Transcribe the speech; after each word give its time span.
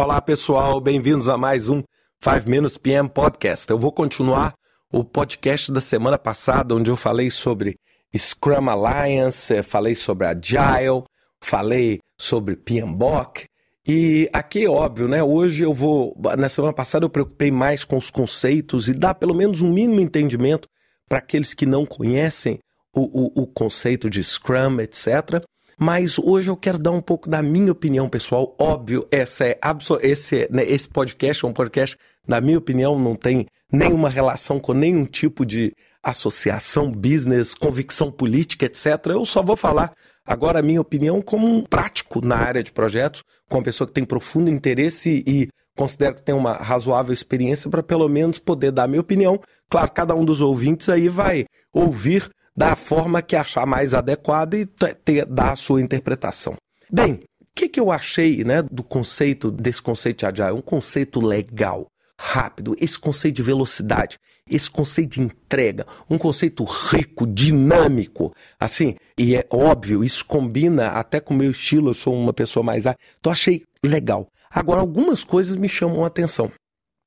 Olá, 0.00 0.22
pessoal, 0.22 0.80
bem-vindos 0.80 1.28
a 1.28 1.36
mais 1.36 1.68
um 1.68 1.82
5 2.22 2.48
Minutes 2.48 2.78
PM 2.78 3.08
Podcast. 3.08 3.68
Eu 3.68 3.76
vou 3.76 3.90
continuar 3.90 4.54
o 4.92 5.02
podcast 5.02 5.72
da 5.72 5.80
semana 5.80 6.16
passada, 6.16 6.72
onde 6.72 6.88
eu 6.88 6.96
falei 6.96 7.32
sobre 7.32 7.74
Scrum 8.16 8.70
Alliance, 8.70 9.60
falei 9.64 9.96
sobre 9.96 10.28
Agile, 10.28 11.02
falei 11.40 11.98
sobre 12.16 12.54
PMBOK. 12.54 13.46
E 13.88 14.30
aqui, 14.32 14.68
óbvio, 14.68 15.08
né? 15.08 15.20
Hoje 15.20 15.64
eu 15.64 15.74
vou. 15.74 16.16
Na 16.38 16.48
semana 16.48 16.72
passada 16.72 17.04
eu 17.04 17.10
preocupei 17.10 17.50
mais 17.50 17.84
com 17.84 17.96
os 17.96 18.08
conceitos 18.08 18.88
e 18.88 18.94
dar 18.94 19.16
pelo 19.16 19.34
menos 19.34 19.62
um 19.62 19.72
mínimo 19.72 19.98
entendimento 19.98 20.68
para 21.08 21.18
aqueles 21.18 21.54
que 21.54 21.66
não 21.66 21.84
conhecem 21.84 22.60
o, 22.94 23.00
o, 23.00 23.42
o 23.42 23.46
conceito 23.48 24.08
de 24.08 24.22
Scrum, 24.22 24.78
etc. 24.78 25.42
Mas 25.78 26.18
hoje 26.18 26.50
eu 26.50 26.56
quero 26.56 26.76
dar 26.76 26.90
um 26.90 27.00
pouco 27.00 27.30
da 27.30 27.40
minha 27.40 27.70
opinião 27.70 28.08
pessoal. 28.08 28.56
Óbvio, 28.58 29.06
essa 29.12 29.44
é 29.46 29.58
esse, 30.02 30.48
né, 30.50 30.64
esse 30.64 30.88
podcast 30.88 31.44
é 31.44 31.48
um 31.48 31.52
podcast, 31.52 31.96
na 32.26 32.40
minha 32.40 32.58
opinião, 32.58 32.98
não 32.98 33.14
tem 33.14 33.46
nenhuma 33.72 34.08
relação 34.08 34.58
com 34.58 34.72
nenhum 34.72 35.04
tipo 35.04 35.46
de 35.46 35.72
associação, 36.02 36.90
business, 36.90 37.54
convicção 37.54 38.10
política, 38.10 38.66
etc. 38.66 38.86
Eu 39.06 39.24
só 39.24 39.40
vou 39.40 39.56
falar 39.56 39.92
agora 40.26 40.58
a 40.58 40.62
minha 40.62 40.80
opinião 40.80 41.22
como 41.22 41.46
um 41.46 41.62
prático 41.62 42.26
na 42.26 42.36
área 42.36 42.62
de 42.62 42.72
projetos, 42.72 43.22
com 43.48 43.58
uma 43.58 43.62
pessoa 43.62 43.86
que 43.86 43.94
tem 43.94 44.04
profundo 44.04 44.50
interesse 44.50 45.22
e 45.26 45.48
considero 45.76 46.16
que 46.16 46.22
tem 46.22 46.34
uma 46.34 46.54
razoável 46.54 47.14
experiência 47.14 47.70
para 47.70 47.84
pelo 47.84 48.08
menos 48.08 48.38
poder 48.38 48.72
dar 48.72 48.84
a 48.84 48.88
minha 48.88 49.00
opinião. 49.00 49.40
Claro, 49.70 49.92
cada 49.92 50.12
um 50.12 50.24
dos 50.24 50.40
ouvintes 50.40 50.88
aí 50.88 51.08
vai 51.08 51.44
ouvir 51.72 52.28
da 52.58 52.74
forma 52.74 53.22
que 53.22 53.36
achar 53.36 53.64
mais 53.64 53.94
adequada 53.94 54.58
e 54.58 54.66
ter, 54.66 55.24
dar 55.26 55.52
a 55.52 55.56
sua 55.56 55.80
interpretação. 55.80 56.56
Bem, 56.90 57.20
o 57.40 57.46
que, 57.54 57.68
que 57.68 57.78
eu 57.78 57.92
achei 57.92 58.42
né, 58.42 58.62
do 58.62 58.82
conceito, 58.82 59.48
desse 59.48 59.80
conceito 59.80 60.18
de 60.18 60.26
Agile? 60.26 60.58
Um 60.58 60.60
conceito 60.60 61.20
legal, 61.20 61.86
rápido, 62.18 62.74
esse 62.80 62.98
conceito 62.98 63.36
de 63.36 63.44
velocidade, 63.44 64.18
esse 64.50 64.68
conceito 64.68 65.10
de 65.10 65.20
entrega, 65.20 65.86
um 66.10 66.18
conceito 66.18 66.64
rico, 66.64 67.28
dinâmico, 67.28 68.34
assim, 68.58 68.96
e 69.16 69.36
é 69.36 69.46
óbvio, 69.50 70.02
isso 70.02 70.24
combina 70.26 70.88
até 70.88 71.20
com 71.20 71.34
o 71.34 71.36
meu 71.36 71.52
estilo, 71.52 71.90
eu 71.90 71.94
sou 71.94 72.12
uma 72.12 72.32
pessoa 72.32 72.64
mais... 72.64 72.86
Então 73.20 73.30
achei 73.30 73.62
legal. 73.84 74.26
Agora, 74.50 74.80
algumas 74.80 75.22
coisas 75.22 75.56
me 75.56 75.68
chamam 75.68 76.02
a 76.02 76.08
atenção. 76.08 76.50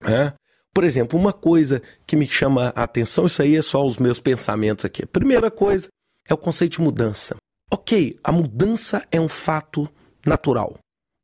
Né? 0.02 0.31
Por 0.73 0.83
exemplo, 0.83 1.19
uma 1.19 1.33
coisa 1.33 1.81
que 2.08 2.16
me 2.16 2.25
chama 2.25 2.72
a 2.75 2.83
atenção, 2.83 3.25
isso 3.25 3.41
aí 3.41 3.55
é 3.55 3.61
só 3.61 3.86
os 3.86 3.97
meus 3.97 4.19
pensamentos 4.19 4.86
aqui. 4.86 5.05
Primeira 5.05 5.52
coisa 5.52 5.88
é 6.28 6.33
o 6.33 6.38
conceito 6.38 6.73
de 6.73 6.81
mudança. 6.81 7.36
Ok, 7.69 8.17
a 8.23 8.31
mudança 8.31 9.05
é 9.11 9.19
um 9.19 9.28
fato 9.28 9.89
natural. 10.25 10.78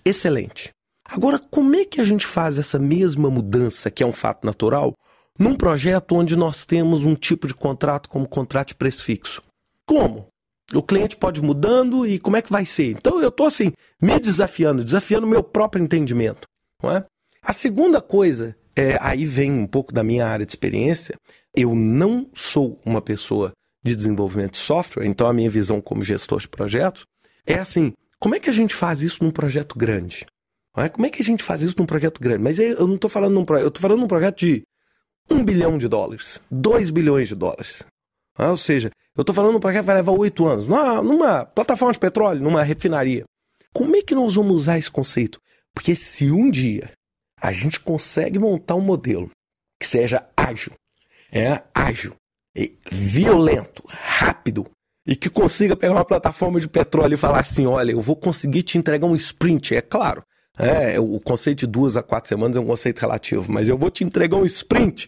Excelente. 0.04 0.70
Agora, 1.06 1.40
como 1.40 1.76
é 1.76 1.86
que 1.86 2.02
a 2.02 2.04
gente 2.04 2.26
faz 2.26 2.58
essa 2.58 2.78
mesma 2.78 3.30
mudança, 3.30 3.90
que 3.90 4.04
é 4.04 4.06
um 4.06 4.12
fato 4.12 4.46
natural, 4.46 4.94
num 5.40 5.56
projeto 5.56 6.16
onde 6.16 6.36
nós 6.36 6.66
temos 6.66 7.06
um 7.06 7.16
tipo 7.16 7.48
de 7.48 7.54
contrato 7.54 8.10
como 8.10 8.28
contrato 8.28 8.70
de 8.70 8.76
preço 8.76 9.04
fixo? 9.04 9.42
Como? 9.86 10.28
O 10.74 10.84
cliente 10.84 11.16
pode 11.16 11.40
ir 11.40 11.44
mudando 11.44 12.06
e 12.06 12.20
como 12.20 12.36
é 12.36 12.42
que 12.42 12.52
vai 12.52 12.66
ser? 12.66 12.92
Então 12.92 13.22
eu 13.22 13.30
estou 13.30 13.46
assim, 13.46 13.72
me 14.02 14.20
desafiando, 14.20 14.84
desafiando 14.84 15.26
o 15.26 15.30
meu 15.30 15.42
próprio 15.42 15.82
entendimento. 15.82 16.46
Não 16.84 16.92
é? 16.92 17.06
A 17.42 17.54
segunda 17.54 18.02
coisa 18.02 18.58
é, 18.78 18.96
aí 19.02 19.26
vem 19.26 19.52
um 19.52 19.66
pouco 19.66 19.92
da 19.92 20.04
minha 20.04 20.28
área 20.28 20.46
de 20.46 20.52
experiência. 20.52 21.16
Eu 21.56 21.74
não 21.74 22.30
sou 22.36 22.80
uma 22.86 23.02
pessoa 23.02 23.52
de 23.84 23.96
desenvolvimento 23.96 24.52
de 24.52 24.60
software, 24.60 25.08
então 25.08 25.28
a 25.28 25.34
minha 25.34 25.50
visão 25.50 25.82
como 25.82 26.04
gestor 26.04 26.40
de 26.40 26.48
projetos 26.48 27.04
é 27.44 27.56
assim: 27.56 27.92
como 28.20 28.36
é 28.36 28.40
que 28.40 28.52
a 28.52 28.54
gente 28.54 28.76
faz 28.76 29.02
isso 29.02 29.24
num 29.24 29.32
projeto 29.32 29.76
grande? 29.76 30.28
É? 30.78 30.88
Como 30.90 31.08
é 31.08 31.10
que 31.10 31.24
a 31.24 31.26
gente 31.26 31.44
faz 31.44 31.64
isso 31.64 31.76
num 31.80 31.88
projeto 31.88 32.22
grande? 32.22 32.44
Mas 32.44 32.60
eu 32.60 32.88
não 32.88 32.96
estou 32.96 33.10
falando 33.10 33.34
num 33.34 33.44
projeto, 33.44 33.64
eu 33.64 33.70
estou 33.70 33.82
falando 33.82 34.00
num 34.00 34.08
projeto 34.08 34.38
de 34.38 34.64
um 35.32 35.44
bilhão 35.44 35.76
de 35.80 35.88
dólares, 35.88 36.40
dois 36.52 36.92
bilhões 36.92 37.30
de 37.30 37.36
dólares. 37.36 37.84
É? 38.38 38.46
Ou 38.46 38.58
seja, 38.58 38.92
eu 39.16 39.22
estou 39.22 39.34
falando 39.34 39.54
num 39.54 39.60
projeto 39.60 39.82
que 39.82 39.88
vai 39.88 39.96
levar 39.96 40.12
oito 40.12 40.46
anos, 40.46 40.68
numa, 40.68 41.02
numa 41.02 41.46
plataforma 41.46 41.94
de 41.94 42.00
petróleo, 42.00 42.44
numa 42.44 42.62
refinaria. 42.62 43.24
Como 43.74 43.96
é 43.96 44.04
que 44.04 44.14
nós 44.14 44.36
vamos 44.36 44.56
usar 44.56 44.78
esse 44.78 44.92
conceito? 44.92 45.40
Porque 45.74 45.96
se 45.96 46.32
um 46.32 46.52
dia 46.52 46.92
a 47.40 47.52
gente 47.52 47.80
consegue 47.80 48.40
montar 48.40 48.76
um 48.76 48.82
modelo 48.82 49.30
que 49.80 49.88
seja 49.88 50.28
ágil, 50.36 50.74
é 51.32 51.62
ágil, 51.74 52.16
violento, 52.92 53.84
rápido 53.88 54.66
e 55.06 55.16
que 55.16 55.30
consiga 55.30 55.76
pegar 55.76 55.94
uma 55.94 56.06
plataforma 56.06 56.60
de 56.60 56.68
petróleo 56.68 57.14
e 57.14 57.18
falar 57.18 57.42
assim, 57.42 57.66
olha, 57.66 57.92
eu 57.92 58.02
vou 58.02 58.16
conseguir 58.16 58.64
te 58.64 58.78
entregar 58.78 59.06
um 59.06 59.16
sprint, 59.16 59.76
é 59.76 59.82
claro. 59.82 60.24
É, 60.58 61.00
o 61.00 61.20
conceito 61.20 61.60
de 61.60 61.68
duas 61.68 61.96
a 61.96 62.02
quatro 62.02 62.30
semanas 62.30 62.58
é 62.58 62.60
um 62.60 62.66
conceito 62.66 63.00
relativo, 63.00 63.52
mas 63.52 63.70
eu 63.70 63.78
vou 63.78 63.92
te 63.92 64.04
entregar 64.04 64.38
um 64.38 64.46
sprint 64.46 65.06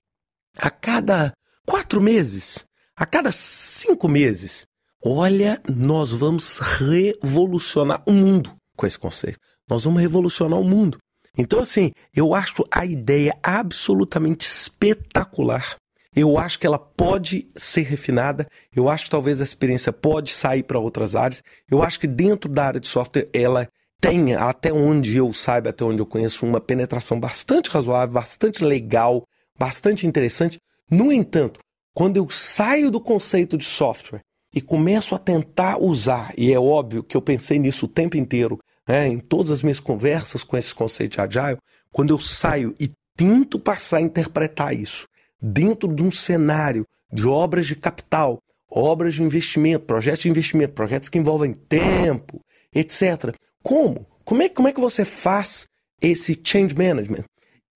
a 0.57 0.69
cada 0.69 1.33
quatro 1.65 1.99
meses, 1.99 2.65
a 2.95 3.05
cada 3.05 3.31
cinco 3.31 4.07
meses. 4.07 4.67
Olha, 5.03 5.59
nós 5.67 6.11
vamos 6.11 6.59
revolucionar 6.59 8.03
o 8.05 8.11
mundo 8.11 8.53
com 8.77 8.85
esse 8.85 8.99
conceito. 8.99 9.39
Nós 9.67 9.83
vamos 9.83 10.01
revolucionar 10.01 10.59
o 10.59 10.63
mundo. 10.63 10.97
Então, 11.37 11.59
assim, 11.59 11.91
eu 12.15 12.33
acho 12.33 12.63
a 12.71 12.85
ideia 12.85 13.37
absolutamente 13.41 14.45
espetacular. 14.45 15.75
Eu 16.15 16.37
acho 16.37 16.57
que 16.59 16.65
ela 16.65 16.79
pode 16.79 17.47
ser 17.55 17.83
refinada. 17.83 18.47
Eu 18.75 18.89
acho 18.89 19.05
que 19.05 19.11
talvez 19.11 19.39
a 19.39 19.43
experiência 19.43 19.93
pode 19.93 20.31
sair 20.31 20.63
para 20.63 20.79
outras 20.79 21.15
áreas. 21.15 21.43
Eu 21.69 21.83
acho 21.83 21.99
que 21.99 22.07
dentro 22.07 22.49
da 22.49 22.65
área 22.65 22.79
de 22.79 22.87
software 22.87 23.29
ela 23.31 23.67
tem, 24.01 24.33
até 24.33 24.71
onde 24.71 25.15
eu 25.17 25.31
saiba, 25.33 25.69
até 25.69 25.83
onde 25.83 26.01
eu 26.01 26.05
conheço, 26.05 26.45
uma 26.45 26.61
penetração 26.61 27.19
bastante 27.19 27.69
razoável, 27.69 28.13
bastante 28.13 28.63
legal, 28.63 29.25
bastante 29.57 30.07
interessante. 30.07 30.57
No 30.89 31.11
entanto, 31.11 31.59
quando 31.93 32.17
eu 32.17 32.29
saio 32.29 32.89
do 32.89 32.99
conceito 32.99 33.57
de 33.57 33.65
software 33.65 34.21
e 34.55 34.61
começo 34.61 35.13
a 35.13 35.19
tentar 35.19 35.77
usar, 35.79 36.33
e 36.37 36.51
é 36.51 36.59
óbvio 36.59 37.03
que 37.03 37.15
eu 37.15 37.21
pensei 37.21 37.59
nisso 37.59 37.85
o 37.85 37.89
tempo 37.89 38.17
inteiro, 38.17 38.57
né, 38.89 39.07
em 39.07 39.19
todas 39.19 39.51
as 39.51 39.61
minhas 39.61 39.79
conversas 39.79 40.43
com 40.43 40.57
esse 40.57 40.73
conceito 40.73 41.11
de 41.11 41.21
agile, 41.21 41.59
quando 41.91 42.09
eu 42.09 42.17
saio 42.17 42.73
e 42.79 42.89
tento 43.15 43.59
passar 43.59 43.97
a 43.97 44.01
interpretar 44.01 44.75
isso 44.75 45.05
dentro 45.39 45.93
de 45.93 46.01
um 46.01 46.09
cenário 46.09 46.83
de 47.13 47.27
obras 47.27 47.67
de 47.67 47.75
capital, 47.75 48.39
obras 48.67 49.13
de 49.13 49.21
investimento, 49.21 49.85
projetos 49.85 50.21
de 50.21 50.29
investimento, 50.29 50.73
projetos 50.73 51.07
que 51.07 51.19
envolvem 51.19 51.53
tempo, 51.53 52.39
etc. 52.73 53.35
Como? 53.61 54.07
Como 54.25 54.41
é, 54.41 54.49
como 54.49 54.67
é 54.67 54.73
que 54.73 54.81
você 54.81 55.05
faz 55.05 55.67
esse 56.01 56.39
change 56.43 56.73
management? 56.75 57.25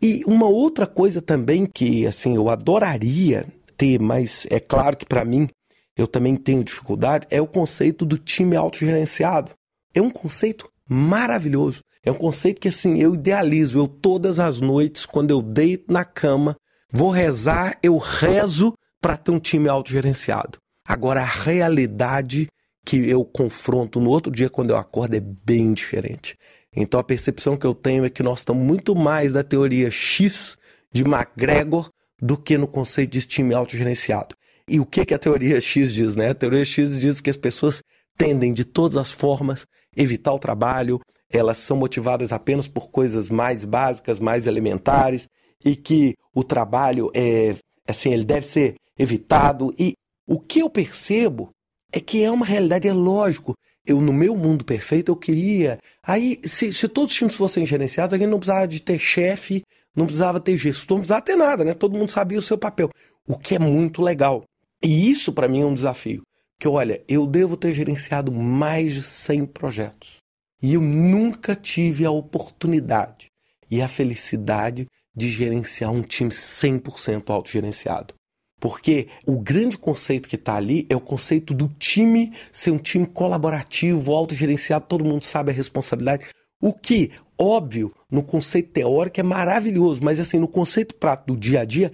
E 0.02 0.24
uma 0.26 0.48
outra 0.48 0.88
coisa 0.88 1.22
também 1.22 1.68
que 1.68 2.08
assim 2.08 2.36
eu 2.36 2.50
adoraria 2.50 3.46
ter, 3.78 4.00
mas 4.00 4.48
é 4.50 4.60
claro 4.60 4.98
que 4.98 5.06
para 5.06 5.24
mim 5.24 5.48
eu 5.96 6.08
também 6.08 6.36
tenho 6.36 6.64
dificuldade, 6.64 7.28
é 7.30 7.40
o 7.40 7.46
conceito 7.46 8.04
do 8.04 8.18
time 8.18 8.56
autogerenciado. 8.56 9.52
É 9.94 10.02
um 10.02 10.10
conceito 10.10 10.73
maravilhoso. 10.94 11.82
É 12.04 12.12
um 12.12 12.16
conceito 12.16 12.62
que 12.62 12.68
assim 12.68 13.00
eu 13.00 13.16
idealizo. 13.16 13.80
Eu 13.80 13.88
todas 13.88 14.40
as 14.40 14.60
noites, 14.60 15.06
quando 15.06 15.32
eu 15.32 15.42
deito 15.42 15.92
na 15.92 16.06
cama, 16.06 16.56
vou 16.92 17.10
rezar, 17.10 17.78
eu 17.82 17.98
rezo 17.98 18.74
para 19.02 19.18
ter 19.18 19.32
um 19.32 19.40
time 19.40 19.68
autogerenciado. 19.68 20.58
Agora 20.86 21.22
a 21.22 21.26
realidade 21.26 22.48
que 22.86 22.98
eu 23.10 23.24
confronto 23.24 24.00
no 24.00 24.10
outro 24.10 24.32
dia 24.32 24.50
quando 24.50 24.72
eu 24.72 24.78
acordo 24.78 25.16
é 25.16 25.20
bem 25.20 25.74
diferente. 25.74 26.38
Então 26.76 27.00
a 27.00 27.04
percepção 27.04 27.56
que 27.56 27.66
eu 27.66 27.74
tenho 27.74 28.06
é 28.06 28.10
que 28.10 28.24
nós 28.24 28.40
estamos 28.40 28.66
muito 28.66 28.96
mais 28.96 29.34
da 29.34 29.44
teoria 29.44 29.90
X 29.90 30.58
de 30.92 31.04
McGregor 31.04 31.90
do 32.22 32.38
que 32.38 32.58
no 32.58 32.68
conceito 32.68 33.12
de 33.12 33.26
time 33.26 33.54
autogerenciado. 33.54 34.36
E 34.68 34.80
o 34.80 34.86
que, 34.86 35.06
que 35.06 35.14
a 35.14 35.20
teoria 35.20 35.60
X 35.60 35.94
diz, 35.94 36.16
né? 36.16 36.30
A 36.30 36.36
teoria 36.36 36.64
X 36.64 37.00
diz 37.00 37.20
que 37.20 37.30
as 37.30 37.38
pessoas 37.38 37.82
tendem 38.18 38.54
de 38.54 38.64
todas 38.64 38.98
as 38.98 39.12
formas 39.12 39.66
evitar 39.96 40.34
o 40.34 40.40
trabalho, 40.40 41.00
elas 41.30 41.58
são 41.58 41.76
motivadas 41.78 42.32
apenas 42.32 42.68
por 42.68 42.90
coisas 42.90 43.30
mais 43.30 43.66
básicas, 43.66 44.20
mais 44.20 44.46
elementares, 44.48 45.28
e 45.66 45.76
que 45.76 46.16
o 46.34 46.44
trabalho 46.44 47.10
é 47.14 47.56
assim, 47.88 48.14
ele 48.14 48.24
deve 48.24 48.48
ser 48.48 48.76
evitado. 48.98 49.74
E 49.78 49.94
o 50.28 50.40
que 50.40 50.60
eu 50.60 50.70
percebo 50.70 51.50
é 51.92 52.00
que 52.00 52.24
é 52.24 52.32
uma 52.32 52.46
realidade, 52.46 52.88
é 52.88 52.94
lógico. 52.94 53.54
Eu, 53.86 54.00
no 54.00 54.14
meu 54.14 54.36
mundo 54.36 54.64
perfeito, 54.64 55.12
eu 55.12 55.16
queria. 55.16 55.78
Aí, 56.02 56.40
se, 56.44 56.72
se 56.72 56.88
todos 56.88 57.12
os 57.12 57.18
times 57.18 57.36
fossem 57.36 57.66
gerenciados, 57.66 58.14
a 58.14 58.18
gente 58.18 58.30
não 58.30 58.40
precisava 58.40 58.68
de 58.68 58.82
ter 58.82 58.98
chefe, 58.98 59.64
não 59.96 60.06
precisava 60.06 60.40
ter 60.40 60.58
gestor, 60.58 60.96
não 60.96 61.02
precisava 61.02 61.22
ter 61.22 61.36
nada, 61.36 61.64
né? 61.64 61.74
Todo 61.74 61.98
mundo 61.98 62.10
sabia 62.10 62.40
o 62.40 62.42
seu 62.42 62.58
papel. 62.58 62.90
O 63.28 63.38
que 63.38 63.56
é 63.56 63.60
muito 63.60 64.02
legal. 64.02 64.44
E 64.82 65.10
isso, 65.10 65.34
para 65.34 65.48
mim, 65.48 65.62
é 65.62 65.66
um 65.66 65.74
desafio. 65.74 66.24
Que 66.64 66.68
olha, 66.70 67.04
eu 67.10 67.28
devo 67.28 67.58
ter 67.58 67.74
gerenciado 67.74 68.32
mais 68.32 68.94
de 68.94 69.04
100 69.04 69.48
projetos. 69.48 70.20
E 70.62 70.76
eu 70.76 70.80
nunca 70.80 71.58
tive 71.58 72.06
a 72.06 72.12
oportunidade 72.12 73.28
e 73.70 73.82
a 73.82 73.88
felicidade 73.90 74.86
de 75.14 75.30
gerenciar 75.30 75.92
um 75.92 76.02
time 76.02 76.30
100% 76.30 77.30
autogerenciado. 77.32 78.14
Porque 78.62 79.10
o 79.28 79.38
grande 79.42 79.78
conceito 79.78 80.30
que 80.30 80.38
está 80.38 80.56
ali 80.56 80.88
é 80.90 80.96
o 80.96 81.02
conceito 81.02 81.54
do 81.54 81.68
time 81.68 82.32
ser 82.50 82.72
um 82.72 82.78
time 82.78 83.08
colaborativo, 83.08 84.14
autogerenciado, 84.14 84.86
todo 84.88 85.04
mundo 85.04 85.26
sabe 85.26 85.52
a 85.52 85.54
responsabilidade. 85.54 86.28
O 86.62 86.72
que, 86.72 87.12
óbvio, 87.38 87.94
no 88.10 88.24
conceito 88.24 88.72
teórico 88.72 89.20
é 89.20 89.24
maravilhoso, 89.24 90.00
mas 90.02 90.18
assim, 90.18 90.40
no 90.40 90.48
conceito 90.48 90.96
prático 90.96 91.34
do 91.34 91.38
dia 91.38 91.60
a 91.60 91.66
dia, 91.66 91.92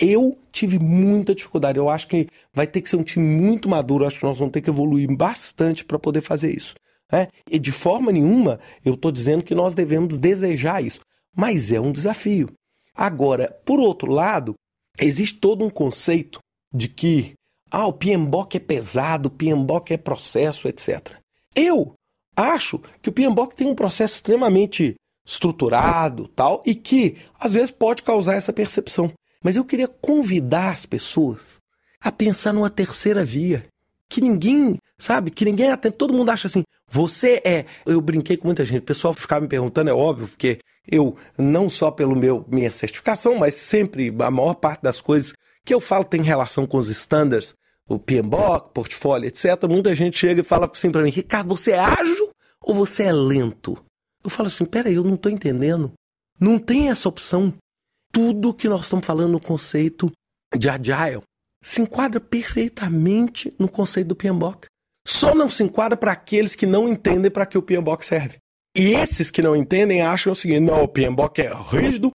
eu 0.00 0.38
tive 0.50 0.78
muita 0.78 1.34
dificuldade. 1.34 1.78
Eu 1.78 1.90
acho 1.90 2.08
que 2.08 2.26
vai 2.54 2.66
ter 2.66 2.80
que 2.80 2.88
ser 2.88 2.96
um 2.96 3.02
time 3.02 3.24
muito 3.24 3.68
maduro. 3.68 4.02
Eu 4.02 4.08
acho 4.08 4.18
que 4.18 4.24
nós 4.24 4.38
vamos 4.38 4.52
ter 4.52 4.62
que 4.62 4.70
evoluir 4.70 5.14
bastante 5.14 5.84
para 5.84 5.98
poder 5.98 6.22
fazer 6.22 6.50
isso. 6.56 6.74
Né? 7.12 7.28
E 7.50 7.58
de 7.58 7.70
forma 7.70 8.10
nenhuma 8.10 8.58
eu 8.84 8.94
estou 8.94 9.12
dizendo 9.12 9.44
que 9.44 9.54
nós 9.54 9.74
devemos 9.74 10.16
desejar 10.16 10.82
isso, 10.82 11.00
mas 11.36 11.70
é 11.70 11.78
um 11.78 11.92
desafio. 11.92 12.48
Agora, 12.94 13.54
por 13.64 13.78
outro 13.78 14.10
lado, 14.10 14.54
existe 14.98 15.38
todo 15.38 15.64
um 15.64 15.70
conceito 15.70 16.38
de 16.74 16.88
que 16.88 17.34
ah, 17.70 17.86
o 17.86 17.92
PMBOK 17.92 18.56
é 18.56 18.60
pesado, 18.60 19.28
o 19.28 19.30
PMBOK 19.30 19.92
é 19.92 19.96
processo, 19.96 20.66
etc. 20.66 21.14
Eu 21.54 21.92
acho 22.34 22.80
que 23.02 23.08
o 23.08 23.12
PMBOK 23.12 23.54
tem 23.54 23.66
um 23.66 23.74
processo 23.74 24.14
extremamente 24.14 24.94
estruturado, 25.26 26.26
tal, 26.28 26.60
e 26.64 26.74
que 26.74 27.18
às 27.38 27.54
vezes 27.54 27.70
pode 27.70 28.02
causar 28.02 28.34
essa 28.34 28.52
percepção. 28.52 29.12
Mas 29.42 29.56
eu 29.56 29.64
queria 29.64 29.88
convidar 29.88 30.70
as 30.70 30.86
pessoas 30.86 31.60
a 32.00 32.10
pensar 32.10 32.52
numa 32.52 32.70
terceira 32.70 33.24
via. 33.24 33.64
Que 34.08 34.20
ninguém, 34.20 34.76
sabe, 34.98 35.30
que 35.30 35.44
ninguém 35.44 35.70
atende. 35.70 35.94
Todo 35.94 36.14
mundo 36.14 36.30
acha 36.30 36.48
assim, 36.48 36.64
você 36.88 37.40
é. 37.44 37.64
Eu 37.86 38.00
brinquei 38.00 38.36
com 38.36 38.48
muita 38.48 38.64
gente, 38.64 38.80
o 38.80 38.84
pessoal 38.84 39.14
ficava 39.14 39.42
me 39.42 39.48
perguntando, 39.48 39.90
é 39.90 39.92
óbvio, 39.92 40.28
porque 40.28 40.58
eu, 40.90 41.16
não 41.38 41.70
só 41.70 41.90
pelo 41.90 42.16
meu 42.16 42.44
minha 42.48 42.72
certificação, 42.72 43.36
mas 43.36 43.54
sempre, 43.54 44.14
a 44.18 44.30
maior 44.30 44.54
parte 44.54 44.82
das 44.82 45.00
coisas 45.00 45.32
que 45.64 45.72
eu 45.72 45.80
falo 45.80 46.04
tem 46.04 46.22
relação 46.22 46.66
com 46.66 46.78
os 46.78 46.88
standards, 46.88 47.54
o 47.88 47.98
PMBOK, 47.98 48.72
portfólio, 48.74 49.28
etc. 49.28 49.64
Muita 49.68 49.94
gente 49.94 50.18
chega 50.18 50.40
e 50.40 50.44
fala 50.44 50.68
assim 50.72 50.90
para 50.90 51.02
mim, 51.02 51.10
Ricardo, 51.10 51.48
você 51.48 51.72
é 51.72 51.78
ágil 51.78 52.30
ou 52.60 52.74
você 52.74 53.04
é 53.04 53.12
lento? 53.12 53.78
Eu 54.22 54.30
falo 54.30 54.48
assim, 54.48 54.64
peraí, 54.64 54.94
eu 54.94 55.04
não 55.04 55.14
estou 55.14 55.30
entendendo. 55.30 55.92
Não 56.38 56.58
tem 56.58 56.88
essa 56.88 57.08
opção 57.08 57.54
tudo 58.12 58.54
que 58.54 58.68
nós 58.68 58.82
estamos 58.82 59.06
falando 59.06 59.32
no 59.32 59.40
conceito 59.40 60.10
de 60.56 60.68
agile 60.68 61.22
se 61.62 61.82
enquadra 61.82 62.20
perfeitamente 62.20 63.54
no 63.58 63.68
conceito 63.68 64.08
do 64.08 64.16
PMBOK. 64.16 64.66
Só 65.06 65.34
não 65.34 65.48
se 65.48 65.62
enquadra 65.62 65.96
para 65.96 66.12
aqueles 66.12 66.54
que 66.54 66.66
não 66.66 66.88
entendem 66.88 67.30
para 67.30 67.46
que 67.46 67.58
o 67.58 67.62
PMBOK 67.62 68.04
serve. 68.04 68.38
E 68.76 68.92
esses 68.92 69.30
que 69.30 69.42
não 69.42 69.56
entendem 69.56 70.02
acham 70.02 70.32
o 70.32 70.36
seguinte: 70.36 70.60
não, 70.60 70.82
o 70.82 70.88
PMBOK 70.88 71.40
é 71.40 71.52
rígido, 71.52 72.10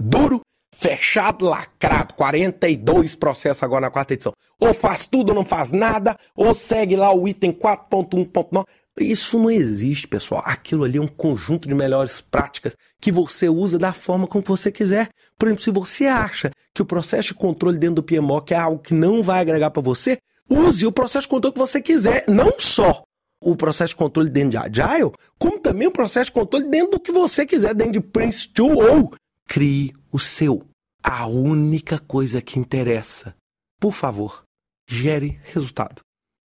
duro, 0.00 0.40
fechado, 0.74 1.44
lacrado. 1.44 2.14
42 2.14 3.14
processos 3.14 3.62
agora 3.62 3.82
na 3.82 3.90
quarta 3.90 4.14
edição. 4.14 4.32
Ou 4.60 4.72
faz 4.72 5.06
tudo 5.06 5.30
ou 5.30 5.34
não 5.34 5.44
faz 5.44 5.70
nada, 5.70 6.16
ou 6.34 6.54
segue 6.54 6.96
lá 6.96 7.12
o 7.12 7.26
item 7.26 7.52
4.1.9. 7.52 8.64
Isso 8.98 9.38
não 9.38 9.50
existe, 9.50 10.08
pessoal. 10.08 10.42
Aquilo 10.44 10.84
ali 10.84 10.96
é 10.96 11.00
um 11.00 11.06
conjunto 11.06 11.68
de 11.68 11.74
melhores 11.74 12.20
práticas 12.20 12.74
que 13.00 13.12
você 13.12 13.48
usa 13.48 13.78
da 13.78 13.92
forma 13.92 14.26
como 14.26 14.42
você 14.46 14.72
quiser. 14.72 15.10
Por 15.38 15.48
exemplo, 15.48 15.64
se 15.64 15.70
você 15.70 16.06
acha 16.06 16.50
que 16.74 16.80
o 16.80 16.86
processo 16.86 17.28
de 17.28 17.34
controle 17.34 17.78
dentro 17.78 17.96
do 17.96 18.02
PMOC 18.02 18.52
é 18.52 18.56
algo 18.56 18.82
que 18.82 18.94
não 18.94 19.22
vai 19.22 19.40
agregar 19.40 19.70
para 19.70 19.82
você, 19.82 20.18
use 20.48 20.86
o 20.86 20.92
processo 20.92 21.26
de 21.26 21.28
controle 21.28 21.52
que 21.52 21.60
você 21.60 21.80
quiser. 21.80 22.24
Não 22.26 22.54
só 22.58 23.02
o 23.42 23.54
processo 23.54 23.90
de 23.90 23.96
controle 23.96 24.30
dentro 24.30 24.50
de 24.50 24.80
Agile, 24.80 25.12
como 25.38 25.60
também 25.60 25.88
o 25.88 25.92
processo 25.92 26.26
de 26.26 26.32
controle 26.32 26.68
dentro 26.68 26.92
do 26.92 27.00
que 27.00 27.12
você 27.12 27.44
quiser, 27.44 27.74
dentro 27.74 27.92
de 27.92 28.00
Prince2 28.00 28.60
ou 28.60 29.14
crie 29.46 29.94
o 30.10 30.18
seu. 30.18 30.66
A 31.02 31.26
única 31.26 31.98
coisa 31.98 32.40
que 32.40 32.58
interessa. 32.58 33.34
Por 33.78 33.92
favor, 33.92 34.42
gere 34.88 35.38
resultado. 35.44 36.00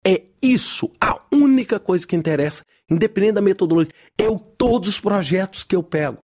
É 0.06 0.22
isso 0.42 0.90
a 1.00 1.20
única 1.32 1.78
coisa 1.78 2.06
que 2.06 2.16
interessa, 2.16 2.62
independente 2.88 3.34
da 3.34 3.42
metodologia. 3.42 3.92
Eu, 4.16 4.38
todos 4.38 4.88
os 4.88 5.00
projetos 5.00 5.62
que 5.62 5.76
eu 5.76 5.82
pego, 5.82 6.18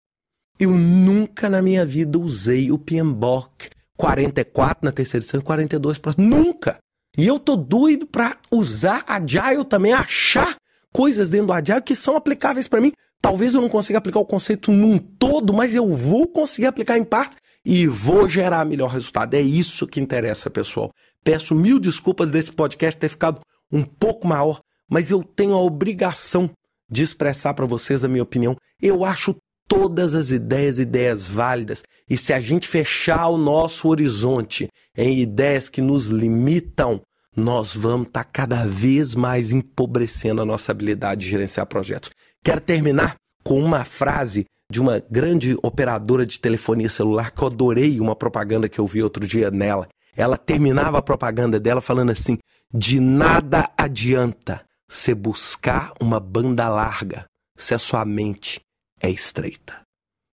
eu 0.60 0.72
nunca 0.72 1.50
na 1.50 1.62
minha 1.62 1.86
vida 1.86 2.20
usei 2.20 2.72
o 2.72 2.78
PMBOK 2.78 3.70
44 3.98 4.86
na 4.86 4.92
terceira 4.92 5.24
edição 5.24 5.40
e 5.40 5.44
42 5.44 5.98
para 5.98 6.14
Nunca! 6.18 6.78
E 7.18 7.28
eu 7.28 7.40
tô 7.40 7.56
doido 7.56 8.08
para 8.08 8.38
usar 8.52 9.04
Agile 9.08 9.64
também, 9.66 9.94
achar 9.94 10.56
coisas 10.92 11.30
dentro 11.30 11.48
do 11.48 11.54
Agile 11.54 11.82
que 11.82 11.96
são 11.96 12.16
aplicáveis 12.16 12.68
para 12.68 12.82
mim. 12.82 12.92
Talvez 13.22 13.54
eu 13.56 13.62
não 13.62 13.70
consiga 13.70 14.00
aplicar 14.00 14.20
o 14.20 14.26
conceito 14.26 14.72
num 14.72 14.98
todo, 14.98 15.54
mas 15.54 15.76
eu 15.76 15.96
vou 15.96 16.28
conseguir 16.28 16.68
aplicar 16.68 16.98
em 16.98 17.04
parte 17.04 17.38
e 17.66 17.88
vou 17.88 18.28
gerar 18.28 18.66
melhor 18.66 18.90
resultado. 18.90 19.34
É 19.36 19.42
isso 19.42 19.88
que 19.88 20.02
interessa, 20.02 20.50
pessoal. 20.50 20.92
Peço 21.24 21.56
mil 21.56 21.80
desculpas 21.80 22.30
desse 22.30 22.52
podcast 22.52 23.00
ter 23.00 23.10
ficado 23.10 23.40
um 23.74 23.84
pouco 23.84 24.28
maior, 24.28 24.62
mas 24.90 25.10
eu 25.10 25.24
tenho 25.24 25.56
a 25.56 25.62
obrigação 25.62 26.50
de 26.90 27.02
expressar 27.02 27.56
para 27.56 27.66
vocês 27.66 28.04
a 28.04 28.08
minha 28.08 28.22
opinião. 28.22 28.56
Eu 28.80 29.04
acho 29.04 29.36
todas 29.68 30.14
as 30.14 30.30
ideias 30.30 30.78
ideias 30.78 31.28
válidas. 31.28 31.84
E 32.08 32.16
se 32.16 32.32
a 32.32 32.40
gente 32.40 32.68
fechar 32.68 33.28
o 33.30 33.38
nosso 33.38 33.88
horizonte 33.88 34.68
em 34.96 35.20
ideias 35.20 35.68
que 35.68 35.82
nos 35.82 36.06
limitam, 36.06 37.02
nós 37.36 37.76
vamos 37.76 38.08
estar 38.08 38.24
tá 38.24 38.30
cada 38.32 38.66
vez 38.68 39.16
mais 39.16 39.52
empobrecendo 39.52 40.42
a 40.42 40.46
nossa 40.46 40.72
habilidade 40.72 41.22
de 41.22 41.32
gerenciar 41.32 41.66
projetos. 41.66 42.12
Quero 42.44 42.62
terminar 42.62 43.16
com 43.44 43.60
uma 43.60 43.84
frase 43.84 44.46
de 44.72 44.80
uma 44.80 45.02
grande 45.10 45.58
operadora 45.64 46.26
de 46.26 46.40
telefonia 46.40 46.90
celular 46.90 47.32
que 47.32 47.42
eu 47.42 47.48
adorei 47.48 48.00
uma 48.00 48.16
propaganda 48.16 48.70
que 48.70 48.80
eu 48.80 48.86
vi 48.86 49.02
outro 49.02 49.26
dia 49.26 49.50
nela. 49.50 49.88
Ela 50.16 50.38
terminava 50.38 50.98
a 50.98 51.02
propaganda 51.02 51.60
dela 51.60 51.82
falando 51.82 52.12
assim: 52.12 52.38
de 52.74 53.00
nada 53.00 53.70
adianta 53.78 54.64
você 54.90 55.16
buscar 55.16 55.94
uma 56.00 56.20
banda 56.20 56.68
larga 56.68 57.26
se 57.58 57.74
a 57.74 57.80
sua 57.80 58.06
mente 58.06 58.62
é 59.02 59.10
estreita. 59.10 59.82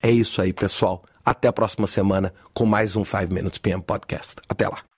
É 0.03 0.11
isso 0.11 0.41
aí, 0.41 0.53
pessoal. 0.53 1.05
Até 1.25 1.49
a 1.49 1.53
próxima 1.53 1.87
semana 1.87 2.33
com 2.55 2.65
mais 2.65 2.97
um 2.97 3.05
5 3.05 3.33
Minutes 3.33 3.59
PM 3.59 3.83
Podcast. 3.83 4.37
Até 4.49 4.69
lá. 4.69 4.90